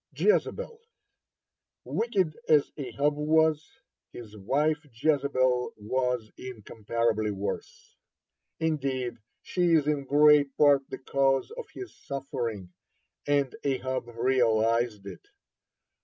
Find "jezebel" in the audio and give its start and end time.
0.39-0.79, 4.91-5.75